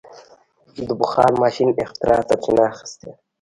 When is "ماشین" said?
1.43-1.67